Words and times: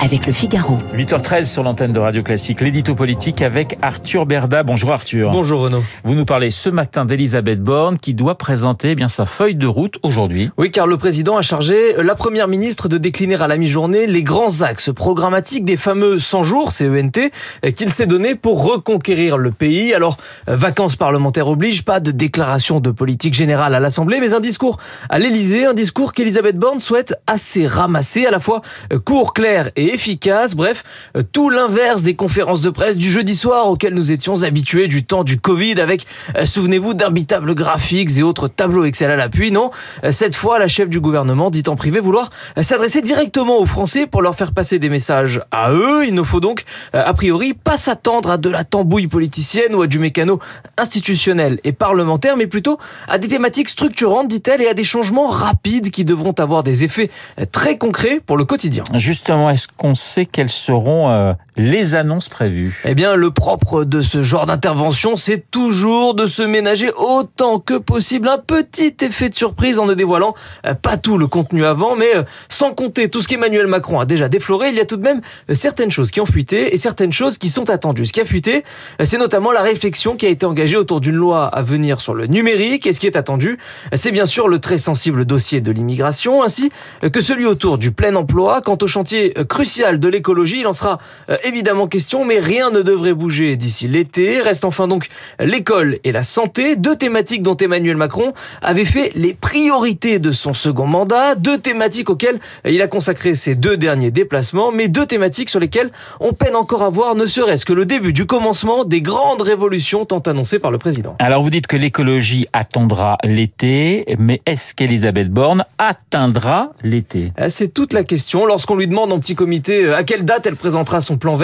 avec 0.00 0.26
le 0.26 0.32
Figaro. 0.32 0.76
8h13 0.94 1.44
sur 1.44 1.62
l'antenne 1.62 1.92
de 1.92 1.98
Radio 1.98 2.22
Classique, 2.22 2.60
l'édito 2.60 2.94
politique 2.94 3.42
avec 3.42 3.78
Arthur 3.82 4.26
Berda. 4.26 4.62
Bonjour 4.62 4.92
Arthur. 4.92 5.30
Bonjour 5.30 5.60
Renaud. 5.60 5.82
Vous 6.04 6.14
nous 6.14 6.24
parlez 6.24 6.50
ce 6.50 6.68
matin 6.68 7.04
d'Elisabeth 7.04 7.62
Borne 7.62 7.98
qui 7.98 8.14
doit 8.14 8.36
présenter 8.36 8.90
eh 8.90 8.94
bien 8.94 9.08
sa 9.08 9.26
feuille 9.26 9.54
de 9.54 9.66
route 9.66 9.98
aujourd'hui. 10.02 10.50
Oui, 10.58 10.70
car 10.70 10.86
le 10.86 10.96
président 10.96 11.36
a 11.36 11.42
chargé 11.42 11.94
la 12.02 12.14
première 12.14 12.48
ministre 12.48 12.88
de 12.88 12.98
décliner 12.98 13.40
à 13.40 13.46
la 13.46 13.56
mi-journée 13.56 14.06
les 14.06 14.22
grands 14.22 14.62
axes 14.62 14.90
programmatiques 14.94 15.64
des 15.64 15.76
fameux 15.76 16.18
100 16.18 16.42
jours, 16.42 16.72
CENT, 16.72 17.30
qu'il 17.76 17.90
s'est 17.90 18.06
donné 18.06 18.34
pour 18.34 18.64
reconquérir 18.64 19.38
le 19.38 19.50
pays. 19.50 19.94
Alors, 19.94 20.18
vacances 20.46 20.96
parlementaires 20.96 21.48
oblige, 21.48 21.84
pas 21.84 22.00
de 22.00 22.10
déclaration 22.10 22.80
de 22.80 22.90
politique 22.90 23.34
générale 23.34 23.74
à 23.74 23.80
l'Assemblée, 23.80 24.20
mais 24.20 24.34
un 24.34 24.40
discours 24.40 24.78
à 25.08 25.18
l'Élysée, 25.18 25.66
un 25.66 25.74
discours 25.74 26.12
qu'Elisabeth 26.12 26.58
Borne 26.58 26.80
souhaite 26.80 27.14
assez 27.26 27.66
ramasser, 27.66 28.26
à 28.26 28.30
la 28.30 28.40
fois 28.40 28.62
court, 29.04 29.32
clair 29.32 29.68
et 29.76 29.85
efficace. 29.92 30.54
Bref, 30.54 30.84
euh, 31.16 31.22
tout 31.30 31.50
l'inverse 31.50 32.02
des 32.02 32.14
conférences 32.14 32.60
de 32.60 32.70
presse 32.70 32.96
du 32.96 33.10
jeudi 33.10 33.36
soir 33.36 33.68
auxquelles 33.68 33.94
nous 33.94 34.12
étions 34.12 34.42
habitués 34.42 34.88
du 34.88 35.04
temps 35.04 35.24
du 35.24 35.38
Covid 35.38 35.80
avec, 35.80 36.06
euh, 36.36 36.44
souvenez-vous, 36.44 36.94
d'imbitables 36.94 37.54
graphiques 37.54 38.16
et 38.18 38.22
autres 38.22 38.48
tableaux 38.48 38.84
Excel 38.84 39.10
à 39.10 39.16
l'appui. 39.16 39.50
Non, 39.50 39.70
euh, 40.04 40.12
cette 40.12 40.36
fois, 40.36 40.58
la 40.58 40.68
chef 40.68 40.88
du 40.88 41.00
gouvernement 41.00 41.50
dit 41.50 41.62
en 41.66 41.76
privé 41.76 42.00
vouloir 42.00 42.30
s'adresser 42.60 43.00
directement 43.00 43.58
aux 43.58 43.66
Français 43.66 44.06
pour 44.06 44.22
leur 44.22 44.34
faire 44.34 44.52
passer 44.52 44.78
des 44.78 44.88
messages 44.88 45.42
à 45.50 45.72
eux. 45.72 46.06
Il 46.06 46.14
ne 46.14 46.22
faut 46.22 46.40
donc, 46.40 46.64
a 46.92 47.12
priori, 47.14 47.54
pas 47.54 47.76
s'attendre 47.76 48.30
à 48.30 48.38
de 48.38 48.50
la 48.50 48.64
tambouille 48.64 49.08
politicienne 49.08 49.74
ou 49.74 49.82
à 49.82 49.86
du 49.86 49.98
mécano 49.98 50.38
institutionnel 50.78 51.58
et 51.64 51.72
parlementaire, 51.72 52.36
mais 52.36 52.46
plutôt 52.46 52.78
à 53.08 53.18
des 53.18 53.28
thématiques 53.28 53.68
structurantes, 53.68 54.28
dit-elle, 54.28 54.62
et 54.62 54.68
à 54.68 54.74
des 54.74 54.84
changements 54.84 55.26
rapides 55.26 55.90
qui 55.90 56.04
devront 56.04 56.34
avoir 56.38 56.62
des 56.62 56.84
effets 56.84 57.10
très 57.52 57.78
concrets 57.78 58.20
pour 58.24 58.36
le 58.36 58.44
quotidien. 58.44 58.84
Justement, 58.94 59.50
est-ce 59.50 59.68
qu'on 59.76 59.94
sait 59.94 60.26
quelles 60.26 60.50
seront 60.50 61.10
euh, 61.10 61.34
les 61.56 61.94
annonces 61.94 62.28
prévues 62.28 62.80
Eh 62.84 62.94
bien, 62.94 63.16
le 63.16 63.30
propre 63.30 63.84
de 63.84 64.02
ce 64.02 64.22
genre 64.22 64.46
d'intervention, 64.46 65.16
c'est 65.16 65.50
toujours 65.50 66.14
de 66.14 66.26
se 66.26 66.42
ménager 66.42 66.90
autant 66.96 67.58
que 67.58 67.78
possible 67.78 68.28
un 68.28 68.38
petit 68.38 68.94
effet 69.00 69.28
de 69.28 69.34
surprise 69.34 69.78
en 69.78 69.86
ne 69.86 69.94
dévoilant 69.94 70.34
euh, 70.66 70.74
pas 70.74 70.96
tout 70.96 71.18
le 71.18 71.26
contenu 71.26 71.64
avant, 71.64 71.96
mais 71.96 72.14
euh, 72.16 72.22
sans 72.48 72.72
compter 72.72 73.08
tout 73.08 73.22
ce 73.22 73.28
qu'Emmanuel 73.28 73.66
Macron 73.66 74.00
a 74.00 74.04
déjà 74.04 74.28
défloré, 74.28 74.68
il 74.68 74.74
y 74.74 74.80
a 74.80 74.84
tout 74.84 74.96
de 74.96 75.02
même 75.02 75.20
certaines 75.52 75.90
choses 75.90 76.10
qui 76.10 76.20
ont 76.20 76.26
fuité 76.26 76.74
et 76.74 76.78
certaines 76.78 77.12
choses 77.12 77.38
qui 77.38 77.48
sont 77.48 77.70
attendues. 77.70 78.06
Ce 78.06 78.12
qui 78.12 78.20
a 78.20 78.24
fuité, 78.24 78.64
c'est 79.02 79.18
notamment 79.18 79.52
la 79.52 79.62
réflexion 79.62 80.16
qui 80.16 80.26
a 80.26 80.28
été 80.28 80.46
engagée 80.46 80.76
autour 80.76 81.00
d'une 81.00 81.16
loi 81.16 81.46
à 81.46 81.62
venir 81.62 82.00
sur 82.00 82.14
le 82.14 82.26
numérique 82.26 82.86
et 82.86 82.92
ce 82.92 83.00
qui 83.00 83.06
est 83.06 83.16
attendu, 83.16 83.58
c'est 83.94 84.10
bien 84.10 84.26
sûr 84.26 84.48
le 84.48 84.58
très 84.58 84.78
sensible 84.78 85.24
dossier 85.24 85.60
de 85.60 85.70
l'immigration 85.70 86.42
ainsi 86.42 86.70
que 87.12 87.20
celui 87.20 87.46
autour 87.46 87.78
du 87.78 87.92
plein 87.92 88.14
emploi. 88.14 88.60
Quant 88.60 88.78
au 88.80 88.86
chantier 88.86 89.34
crucial 89.48 89.98
de 89.98 90.08
l'écologie. 90.08 90.60
Il 90.60 90.66
en 90.66 90.72
sera 90.72 90.98
euh, 91.30 91.36
évidemment 91.46 91.86
question, 91.86 92.24
mais 92.24 92.38
rien 92.38 92.70
ne 92.70 92.82
devrait 92.82 93.14
bouger 93.14 93.56
d'ici 93.56 93.88
l'été. 93.88 94.40
Reste 94.40 94.64
enfin 94.64 94.88
donc 94.88 95.08
l'école 95.40 95.98
et 96.04 96.12
la 96.12 96.22
santé, 96.22 96.76
deux 96.76 96.96
thématiques 96.96 97.42
dont 97.42 97.56
Emmanuel 97.56 97.96
Macron 97.96 98.32
avait 98.62 98.84
fait 98.84 99.12
les 99.14 99.34
priorités 99.34 100.18
de 100.18 100.32
son 100.32 100.54
second 100.54 100.86
mandat, 100.86 101.34
deux 101.34 101.58
thématiques 101.58 102.10
auxquelles 102.10 102.38
il 102.68 102.82
a 102.82 102.88
consacré 102.88 103.34
ses 103.34 103.54
deux 103.54 103.76
derniers 103.76 104.10
déplacements, 104.10 104.72
mais 104.72 104.88
deux 104.88 105.06
thématiques 105.06 105.50
sur 105.50 105.60
lesquelles 105.60 105.90
on 106.20 106.32
peine 106.32 106.56
encore 106.56 106.82
à 106.82 106.90
voir 106.90 107.14
ne 107.14 107.26
serait-ce 107.26 107.64
que 107.64 107.72
le 107.72 107.86
début 107.86 108.12
du 108.12 108.26
commencement 108.26 108.84
des 108.84 109.00
grandes 109.00 109.42
révolutions 109.42 110.04
tant 110.04 110.20
annoncées 110.20 110.58
par 110.58 110.70
le 110.70 110.78
président. 110.78 111.16
Alors 111.18 111.42
vous 111.42 111.50
dites 111.50 111.66
que 111.66 111.76
l'écologie 111.76 112.46
attendra 112.52 113.18
l'été, 113.24 114.04
mais 114.18 114.42
est-ce 114.46 114.74
qu'Elisabeth 114.74 115.30
Borne 115.30 115.64
atteindra 115.78 116.72
l'été? 116.82 117.32
Euh, 117.40 117.46
C'est 117.48 117.72
toute 117.72 117.92
la 117.92 118.04
question. 118.04 118.46
Lorsqu'on 118.46 118.76
lui 118.76 118.86
demande 118.86 119.12
en 119.12 119.18
petit 119.18 119.34
comité 119.34 119.84
euh, 119.84 119.96
à 119.96 120.02
quelle 120.02 120.24
date 120.24 120.46
elle 120.46 120.56
présentera 120.56 121.00
son 121.00 121.18
plan 121.18 121.35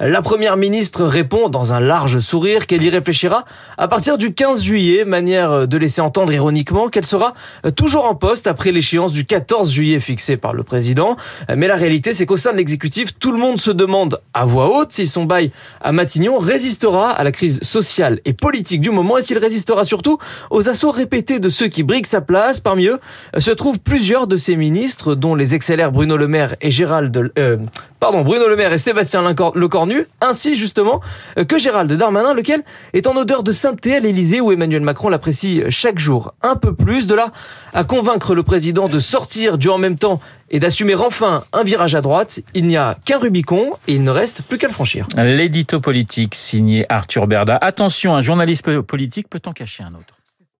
La 0.00 0.22
première 0.22 0.56
ministre 0.56 1.04
répond 1.04 1.48
dans 1.48 1.72
un 1.72 1.80
large 1.80 2.20
sourire 2.20 2.66
qu'elle 2.66 2.82
y 2.82 2.90
réfléchira 2.90 3.44
à 3.78 3.88
partir 3.88 4.18
du 4.18 4.34
15 4.34 4.62
juillet, 4.62 5.04
manière 5.04 5.66
de 5.66 5.76
laisser 5.76 6.00
entendre 6.00 6.32
ironiquement 6.32 6.88
qu'elle 6.88 7.06
sera 7.06 7.34
toujours 7.76 8.04
en 8.04 8.14
poste 8.14 8.46
après 8.46 8.72
l'échéance 8.72 9.12
du 9.12 9.24
14 9.24 9.72
juillet 9.72 10.00
fixée 10.00 10.36
par 10.36 10.52
le 10.52 10.62
président. 10.62 11.16
Mais 11.54 11.66
la 11.66 11.76
réalité, 11.76 12.14
c'est 12.14 12.26
qu'au 12.26 12.36
sein 12.36 12.52
de 12.52 12.58
l'exécutif, 12.58 13.18
tout 13.18 13.32
le 13.32 13.38
monde 13.38 13.60
se 13.60 13.70
demande 13.70 14.20
à 14.34 14.44
voix 14.44 14.76
haute 14.76 14.92
si 14.92 15.06
son 15.06 15.24
bail 15.24 15.50
à 15.80 15.92
Matignon 15.92 16.38
résistera 16.38 17.10
à 17.10 17.24
la 17.24 17.32
crise 17.32 17.62
sociale 17.62 18.20
et 18.24 18.32
politique 18.32 18.80
du 18.80 18.90
moment 18.90 19.18
et 19.18 19.22
s'il 19.22 19.38
résistera 19.38 19.84
surtout 19.84 20.18
aux 20.50 20.68
assauts 20.68 20.90
répétés 20.90 21.38
de 21.38 21.48
ceux 21.48 21.68
qui 21.68 21.82
briguent 21.82 22.06
sa 22.06 22.20
place. 22.20 22.60
Parmi 22.60 22.86
eux 22.86 23.00
se 23.38 23.50
trouvent 23.50 23.80
plusieurs 23.80 24.26
de 24.26 24.36
ses 24.36 24.56
ministres, 24.56 25.14
dont 25.14 25.34
les 25.34 25.56
XLR 25.56 25.92
Bruno 25.92 26.16
Le 26.16 26.28
Maire 26.28 26.56
et 26.60 26.70
Gérald, 26.70 27.32
euh, 27.38 27.56
pardon, 28.02 28.22
Bruno 28.22 28.48
Le 28.48 28.56
Maire 28.56 28.72
et 28.72 28.78
Sébastien 28.78 29.22
Lecornu, 29.22 30.08
ainsi 30.20 30.56
justement 30.56 31.00
euh, 31.38 31.44
que 31.44 31.56
Gérald 31.56 31.92
Darmanin, 31.92 32.34
lequel 32.34 32.64
est 32.94 33.06
en 33.06 33.14
odeur 33.16 33.44
de 33.44 33.52
sainteté 33.52 33.94
à 33.94 34.00
l'Elysée 34.00 34.40
où 34.40 34.50
Emmanuel 34.50 34.82
Macron 34.82 35.08
l'apprécie 35.08 35.62
chaque 35.68 36.00
jour 36.00 36.34
un 36.42 36.56
peu 36.56 36.74
plus. 36.74 37.06
De 37.06 37.14
là 37.14 37.30
à 37.72 37.84
convaincre 37.84 38.34
le 38.34 38.42
président 38.42 38.88
de 38.88 38.98
sortir 38.98 39.56
du 39.56 39.68
en 39.68 39.78
même 39.78 39.98
temps 39.98 40.20
et 40.50 40.58
d'assumer 40.58 40.96
enfin 40.96 41.44
un 41.52 41.62
virage 41.62 41.94
à 41.94 42.00
droite, 42.00 42.40
il 42.54 42.66
n'y 42.66 42.76
a 42.76 42.98
qu'un 43.04 43.18
Rubicon 43.18 43.74
et 43.86 43.94
il 43.94 44.02
ne 44.02 44.10
reste 44.10 44.42
plus 44.42 44.58
qu'à 44.58 44.66
le 44.66 44.72
franchir. 44.72 45.06
L'édito 45.16 45.78
politique 45.78 46.34
signé 46.34 46.84
Arthur 46.88 47.28
Berda. 47.28 47.56
Attention, 47.56 48.16
un 48.16 48.20
journaliste 48.20 48.80
politique 48.80 49.28
peut 49.30 49.42
en 49.46 49.52
cacher 49.52 49.84
un 49.84 49.94
autre. 49.94 50.21